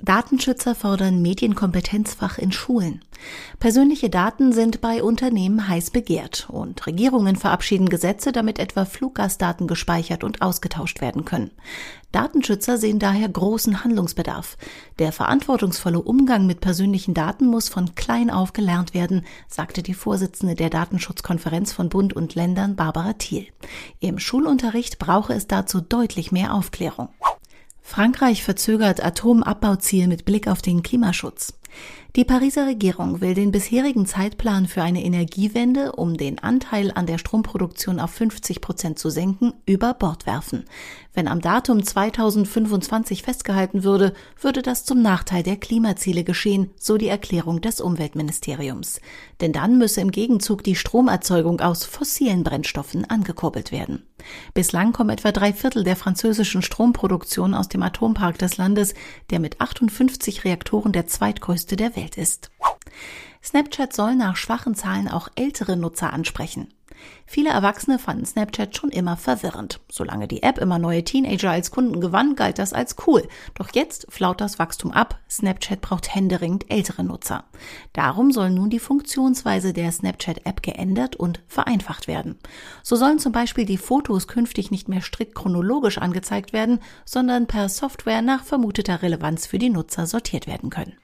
Datenschützer 0.00 0.76
fordern 0.76 1.22
Medienkompetenzfach 1.22 2.38
in 2.38 2.52
Schulen. 2.52 3.04
Persönliche 3.58 4.08
Daten 4.08 4.52
sind 4.52 4.80
bei 4.80 5.02
Unternehmen 5.02 5.66
heiß 5.66 5.90
begehrt 5.90 6.46
und 6.48 6.86
Regierungen 6.86 7.34
verabschieden 7.34 7.88
Gesetze, 7.88 8.30
damit 8.30 8.60
etwa 8.60 8.84
Fluggastdaten 8.84 9.66
gespeichert 9.66 10.22
und 10.22 10.40
ausgetauscht 10.40 11.00
werden 11.00 11.24
können. 11.24 11.50
Datenschützer 12.12 12.78
sehen 12.78 13.00
daher 13.00 13.28
großen 13.28 13.82
Handlungsbedarf. 13.82 14.56
Der 15.00 15.10
verantwortungsvolle 15.10 16.00
Umgang 16.00 16.46
mit 16.46 16.60
persönlichen 16.60 17.12
Daten 17.12 17.46
muss 17.46 17.68
von 17.68 17.96
klein 17.96 18.30
auf 18.30 18.52
gelernt 18.52 18.94
werden, 18.94 19.26
sagte 19.48 19.82
die 19.82 19.94
Vorsitzende 19.94 20.54
der 20.54 20.70
Datenschutzkonferenz 20.70 21.72
von 21.72 21.88
Bund 21.88 22.14
und 22.14 22.36
Ländern 22.36 22.76
Barbara 22.76 23.14
Thiel. 23.14 23.48
Im 23.98 24.20
Schulunterricht 24.20 25.00
brauche 25.00 25.34
es 25.34 25.48
dazu 25.48 25.80
deutlich 25.80 26.30
mehr 26.30 26.54
Aufklärung. 26.54 27.08
Frankreich 27.88 28.44
verzögert 28.44 29.02
Atomabbauziel 29.02 30.08
mit 30.08 30.26
Blick 30.26 30.46
auf 30.46 30.60
den 30.60 30.82
Klimaschutz. 30.82 31.54
Die 32.16 32.24
Pariser 32.26 32.66
Regierung 32.66 33.22
will 33.22 33.32
den 33.32 33.50
bisherigen 33.50 34.04
Zeitplan 34.04 34.66
für 34.66 34.82
eine 34.82 35.02
Energiewende, 35.02 35.92
um 35.92 36.18
den 36.18 36.38
Anteil 36.38 36.92
an 36.94 37.06
der 37.06 37.16
Stromproduktion 37.16 37.98
auf 37.98 38.10
50 38.10 38.60
Prozent 38.60 38.98
zu 38.98 39.08
senken, 39.08 39.54
über 39.64 39.94
Bord 39.94 40.26
werfen. 40.26 40.66
Wenn 41.14 41.28
am 41.28 41.40
Datum 41.40 41.82
2025 41.82 43.22
festgehalten 43.22 43.84
würde, 43.84 44.12
würde 44.38 44.60
das 44.60 44.84
zum 44.84 45.00
Nachteil 45.00 45.42
der 45.42 45.56
Klimaziele 45.56 46.24
geschehen, 46.24 46.70
so 46.78 46.98
die 46.98 47.08
Erklärung 47.08 47.62
des 47.62 47.80
Umweltministeriums. 47.80 49.00
Denn 49.40 49.54
dann 49.54 49.78
müsse 49.78 50.02
im 50.02 50.10
Gegenzug 50.10 50.62
die 50.62 50.76
Stromerzeugung 50.76 51.62
aus 51.62 51.86
fossilen 51.86 52.44
Brennstoffen 52.44 53.08
angekurbelt 53.08 53.72
werden. 53.72 54.07
Bislang 54.54 54.92
kommen 54.92 55.10
etwa 55.10 55.32
drei 55.32 55.52
Viertel 55.52 55.84
der 55.84 55.96
französischen 55.96 56.62
Stromproduktion 56.62 57.54
aus 57.54 57.68
dem 57.68 57.82
Atompark 57.82 58.38
des 58.38 58.56
Landes, 58.56 58.94
der 59.30 59.40
mit 59.40 59.60
58 59.60 60.44
Reaktoren 60.44 60.92
der 60.92 61.06
zweitgrößte 61.06 61.76
der 61.76 61.96
Welt 61.96 62.16
ist. 62.16 62.50
Snapchat 63.42 63.92
soll 63.92 64.16
nach 64.16 64.36
schwachen 64.36 64.74
Zahlen 64.74 65.08
auch 65.08 65.28
ältere 65.36 65.76
Nutzer 65.76 66.12
ansprechen. 66.12 66.72
Viele 67.26 67.50
Erwachsene 67.50 67.98
fanden 67.98 68.24
Snapchat 68.24 68.74
schon 68.74 68.88
immer 68.90 69.16
verwirrend. 69.16 69.80
Solange 69.90 70.28
die 70.28 70.42
App 70.42 70.56
immer 70.56 70.78
neue 70.78 71.04
Teenager 71.04 71.50
als 71.50 71.70
Kunden 71.70 72.00
gewann, 72.00 72.36
galt 72.36 72.58
das 72.58 72.72
als 72.72 72.96
cool. 73.06 73.28
Doch 73.54 73.68
jetzt 73.74 74.06
flaut 74.08 74.40
das 74.40 74.58
Wachstum 74.58 74.92
ab. 74.92 75.18
Snapchat 75.28 75.82
braucht 75.82 76.14
händeringend 76.14 76.70
ältere 76.70 77.04
Nutzer. 77.04 77.44
Darum 77.92 78.32
soll 78.32 78.50
nun 78.50 78.70
die 78.70 78.78
Funktionsweise 78.78 79.74
der 79.74 79.92
Snapchat-App 79.92 80.62
geändert 80.62 81.16
und 81.16 81.42
vereinfacht 81.48 82.06
werden. 82.06 82.38
So 82.82 82.96
sollen 82.96 83.18
zum 83.18 83.32
Beispiel 83.32 83.66
die 83.66 83.76
Fotos 83.76 84.26
künftig 84.26 84.70
nicht 84.70 84.88
mehr 84.88 85.02
strikt 85.02 85.34
chronologisch 85.34 85.98
angezeigt 85.98 86.54
werden, 86.54 86.80
sondern 87.04 87.46
per 87.46 87.68
Software 87.68 88.22
nach 88.22 88.44
vermuteter 88.44 89.02
Relevanz 89.02 89.46
für 89.46 89.58
die 89.58 89.70
Nutzer 89.70 90.06
sortiert 90.06 90.46
werden 90.46 90.70
können. 90.70 90.96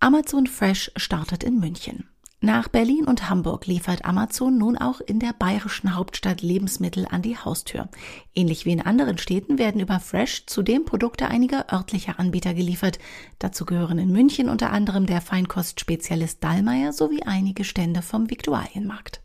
Amazon 0.00 0.46
Fresh 0.46 0.92
startet 0.96 1.42
in 1.42 1.58
München. 1.58 2.08
Nach 2.40 2.68
Berlin 2.68 3.04
und 3.04 3.28
Hamburg 3.28 3.66
liefert 3.66 4.04
Amazon 4.04 4.58
nun 4.58 4.78
auch 4.78 5.00
in 5.00 5.18
der 5.18 5.32
bayerischen 5.36 5.96
Hauptstadt 5.96 6.40
Lebensmittel 6.40 7.04
an 7.10 7.20
die 7.20 7.36
Haustür. 7.36 7.88
Ähnlich 8.32 8.64
wie 8.64 8.70
in 8.70 8.80
anderen 8.80 9.18
Städten 9.18 9.58
werden 9.58 9.80
über 9.80 9.98
Fresh 9.98 10.46
zudem 10.46 10.84
Produkte 10.84 11.26
einiger 11.26 11.66
örtlicher 11.72 12.20
Anbieter 12.20 12.54
geliefert. 12.54 13.00
Dazu 13.40 13.64
gehören 13.64 13.98
in 13.98 14.12
München 14.12 14.48
unter 14.48 14.70
anderem 14.70 15.06
der 15.06 15.20
Feinkostspezialist 15.20 16.42
Dallmayr 16.42 16.92
sowie 16.92 17.24
einige 17.24 17.64
Stände 17.64 18.02
vom 18.02 18.30
Viktualienmarkt. 18.30 19.20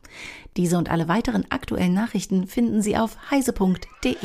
Diese 0.57 0.79
und 0.79 0.89
alle 0.89 1.07
weiteren 1.07 1.45
aktuellen 1.49 1.93
Nachrichten 1.93 2.47
finden 2.47 2.81
Sie 2.81 2.97
auf 2.97 3.17
heise.de. 3.29 4.17